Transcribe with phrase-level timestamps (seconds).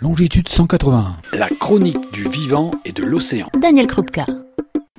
[0.00, 1.16] longitude 181.
[1.34, 3.48] La chronique du vivant et de l'océan.
[3.60, 4.24] Daniel Krupka.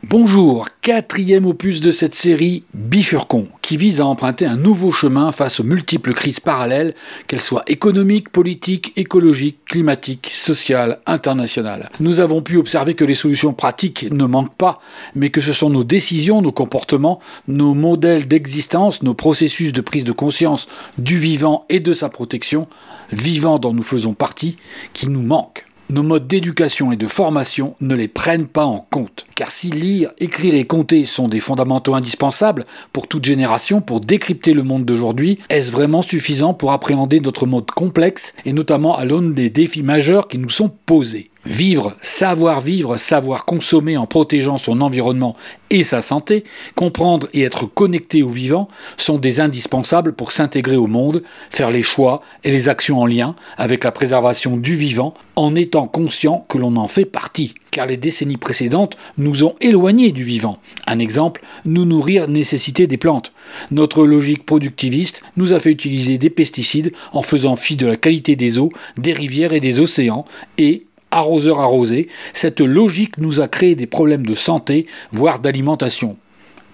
[0.04, 5.60] Bonjour, quatrième opus de cette série Bifurcon, qui vise à emprunter un nouveau chemin face
[5.60, 6.96] aux multiples crises parallèles,
[7.28, 11.92] qu'elles soient économiques, politiques, écologiques, climatiques, sociales, internationales.
[12.00, 14.80] Nous avons pu observer que les solutions pratiques ne manquent pas,
[15.14, 20.04] mais que ce sont nos décisions, nos comportements, nos modèles d'existence, nos processus de prise
[20.04, 22.68] de conscience du vivant et de sa protection,
[23.12, 24.58] vivant dont nous faisons partie,
[24.94, 29.26] qui nous manquent nos modes d'éducation et de formation ne les prennent pas en compte.
[29.36, 34.54] Car si lire, écrire et compter sont des fondamentaux indispensables pour toute génération pour décrypter
[34.54, 39.34] le monde d'aujourd'hui, est-ce vraiment suffisant pour appréhender notre monde complexe et notamment à l'aune
[39.34, 41.31] des défis majeurs qui nous sont posés?
[41.46, 45.36] Vivre, savoir vivre, savoir consommer en protégeant son environnement
[45.72, 46.44] et sa santé,
[46.76, 51.82] comprendre et être connecté au vivant sont des indispensables pour s'intégrer au monde, faire les
[51.82, 56.60] choix et les actions en lien avec la préservation du vivant en étant conscient que
[56.60, 57.56] l'on en fait partie.
[57.72, 60.60] Car les décennies précédentes nous ont éloignés du vivant.
[60.86, 63.32] Un exemple, nous nourrir nécessité des plantes.
[63.72, 68.36] Notre logique productiviste nous a fait utiliser des pesticides en faisant fi de la qualité
[68.36, 70.26] des eaux, des rivières et des océans
[70.58, 76.18] et arroseur arrosé, cette logique nous a créé des problèmes de santé, voire d'alimentation.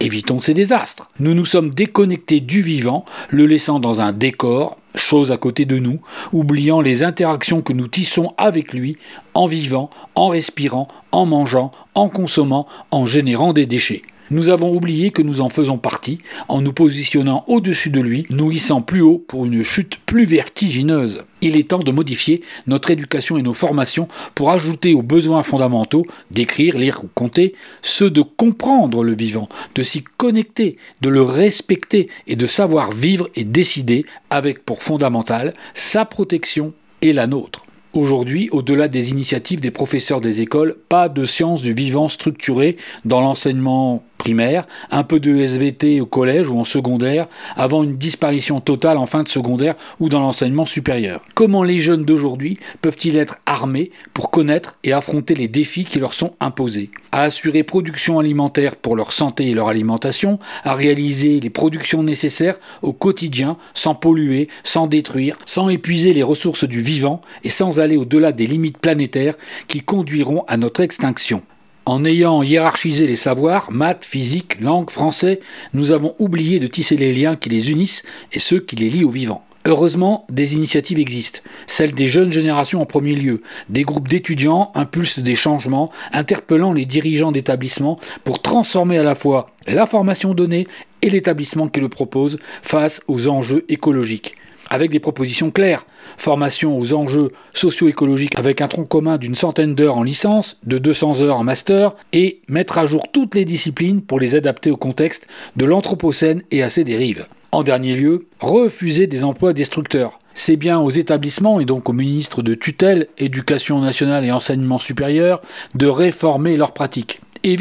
[0.00, 1.10] Évitons ces désastres.
[1.18, 5.78] Nous nous sommes déconnectés du vivant, le laissant dans un décor, chose à côté de
[5.78, 6.00] nous,
[6.32, 8.96] oubliant les interactions que nous tissons avec lui,
[9.34, 14.02] en vivant, en respirant, en mangeant, en consommant, en générant des déchets.
[14.30, 18.52] Nous avons oublié que nous en faisons partie en nous positionnant au-dessus de lui, nous
[18.52, 21.24] hissant plus haut pour une chute plus vertigineuse.
[21.40, 26.04] Il est temps de modifier notre éducation et nos formations pour ajouter aux besoins fondamentaux
[26.30, 32.10] d'écrire, lire ou compter ceux de comprendre le vivant, de s'y connecter, de le respecter
[32.26, 37.64] et de savoir vivre et décider avec pour fondamental sa protection et la nôtre.
[37.94, 42.76] Aujourd'hui, au-delà des initiatives des professeurs des écoles, pas de sciences du vivant structurées
[43.06, 48.60] dans l'enseignement primaire, un peu de SVT au collège ou en secondaire, avant une disparition
[48.60, 51.24] totale en fin de secondaire ou dans l'enseignement supérieur.
[51.34, 56.12] Comment les jeunes d'aujourd'hui peuvent-ils être armés pour connaître et affronter les défis qui leur
[56.12, 56.90] sont imposés?
[57.12, 62.58] À assurer production alimentaire pour leur santé et leur alimentation, à réaliser les productions nécessaires
[62.82, 67.96] au quotidien sans polluer, sans détruire, sans épuiser les ressources du vivant et sans aller
[67.96, 69.36] au-delà des limites planétaires
[69.68, 71.42] qui conduiront à notre extinction.
[71.88, 75.40] En ayant hiérarchisé les savoirs, maths, physique, langue, français,
[75.72, 79.04] nous avons oublié de tisser les liens qui les unissent et ceux qui les lient
[79.04, 79.42] au vivant.
[79.64, 83.40] Heureusement, des initiatives existent, celles des jeunes générations en premier lieu.
[83.70, 89.48] Des groupes d'étudiants impulsent des changements, interpellant les dirigeants d'établissements pour transformer à la fois
[89.66, 90.66] la formation donnée
[91.00, 94.34] et l'établissement qui le propose face aux enjeux écologiques
[94.68, 95.86] avec des propositions claires.
[96.16, 101.22] Formation aux enjeux socio-écologiques avec un tronc commun d'une centaine d'heures en licence, de 200
[101.22, 105.26] heures en master, et mettre à jour toutes les disciplines pour les adapter au contexte
[105.56, 107.26] de l'Anthropocène et à ses dérives.
[107.50, 110.18] En dernier lieu, refuser des emplois destructeurs.
[110.34, 115.40] C'est bien aux établissements et donc aux ministres de tutelle, éducation nationale et enseignement supérieur
[115.74, 117.20] de réformer leurs pratiques.
[117.42, 117.56] Et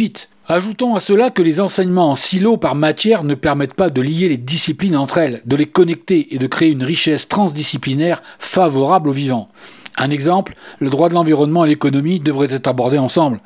[0.49, 4.29] Ajoutons à cela que les enseignements en silo par matière ne permettent pas de lier
[4.29, 9.11] les disciplines entre elles, de les connecter et de créer une richesse transdisciplinaire favorable au
[9.11, 9.49] vivant.
[9.97, 13.41] Un exemple, le droit de l'environnement et l'économie devraient être abordés ensemble.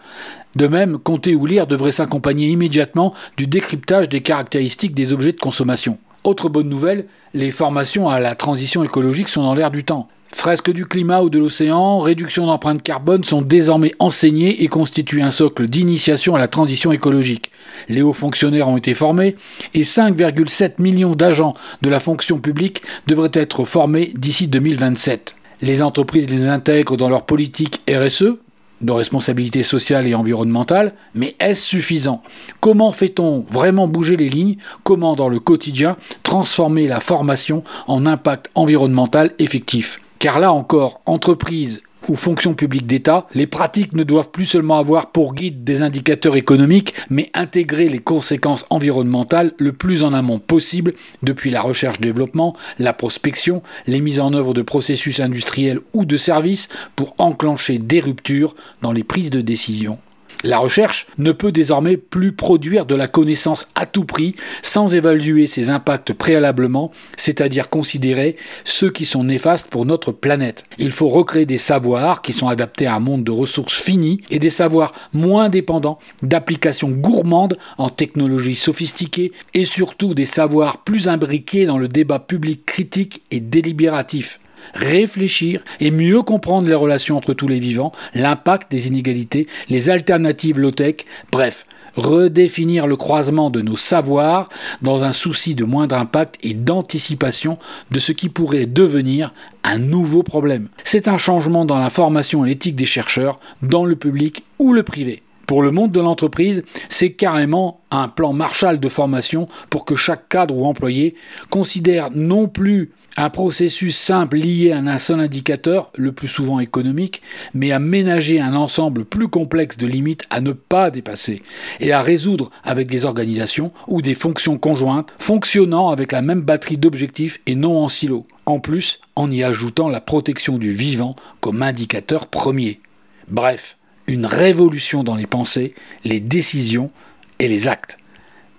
[0.56, 5.40] De même, compter ou lire devrait s'accompagner immédiatement du décryptage des caractéristiques des objets de
[5.40, 5.98] consommation.
[6.24, 10.08] Autre bonne nouvelle, les formations à la transition écologique sont dans l'air du temps.
[10.34, 15.30] Fresques du climat ou de l'océan, réduction d'empreinte carbone sont désormais enseignées et constituent un
[15.30, 17.52] socle d'initiation à la transition écologique.
[17.90, 19.36] Les hauts fonctionnaires ont été formés
[19.74, 25.36] et 5,7 millions d'agents de la fonction publique devraient être formés d'ici 2027.
[25.62, 28.38] Les entreprises les intègrent dans leur politique RSE,
[28.82, 32.24] de responsabilité sociale et environnementale, mais est-ce suffisant?
[32.60, 34.58] Comment fait-on vraiment bouger les lignes?
[34.84, 40.00] Comment dans le quotidien transformer la formation en impact environnemental effectif?
[40.22, 45.12] Car là encore, entreprise ou fonction publique d'État, les pratiques ne doivent plus seulement avoir
[45.12, 50.94] pour guide des indicateurs économiques, mais intégrer les conséquences environnementales le plus en amont possible
[51.24, 56.70] depuis la recherche-développement, la prospection, les mises en œuvre de processus industriels ou de services
[56.96, 58.54] pour enclencher des ruptures
[58.84, 59.98] dans les prises de décision.
[60.44, 65.46] La recherche ne peut désormais plus produire de la connaissance à tout prix sans évaluer
[65.46, 70.64] ses impacts préalablement, c'est-à-dire considérer ceux qui sont néfastes pour notre planète.
[70.80, 74.40] Il faut recréer des savoirs qui sont adaptés à un monde de ressources finies et
[74.40, 81.66] des savoirs moins dépendants d'applications gourmandes en technologies sophistiquées et surtout des savoirs plus imbriqués
[81.66, 84.40] dans le débat public critique et délibératif.
[84.74, 90.60] Réfléchir et mieux comprendre les relations entre tous les vivants, l'impact des inégalités, les alternatives
[90.60, 91.66] low-tech, bref,
[91.96, 94.48] redéfinir le croisement de nos savoirs
[94.82, 97.58] dans un souci de moindre impact et d'anticipation
[97.92, 100.70] de ce qui pourrait devenir un nouveau problème.
[100.84, 104.84] C'est un changement dans la formation et l'éthique des chercheurs, dans le public ou le
[104.84, 105.24] privé.
[105.52, 110.30] Pour le monde de l'entreprise, c'est carrément un plan Marshall de formation pour que chaque
[110.30, 111.14] cadre ou employé
[111.50, 117.22] considère non plus un processus simple lié à un seul indicateur, le plus souvent économique,
[117.54, 121.44] mais à ménager un ensemble plus complexe de limites à ne pas dépasser
[121.82, 126.78] et à résoudre avec des organisations ou des fonctions conjointes fonctionnant avec la même batterie
[126.78, 128.26] d'objectifs et non en silo.
[128.46, 132.80] En plus, en y ajoutant la protection du vivant comme indicateur premier.
[133.28, 133.76] Bref,
[134.12, 135.74] une révolution dans les pensées,
[136.04, 136.92] les décisions
[137.40, 137.98] et les actes.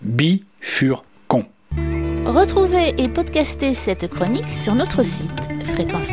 [0.00, 1.44] Bi furent con.
[2.24, 5.30] Retrouvez et podcastez cette chronique sur notre site
[5.74, 6.10] fréquence